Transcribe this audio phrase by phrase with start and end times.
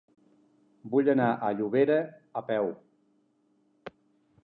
[0.93, 1.99] Vull anar a Llobera
[2.43, 2.73] a peu.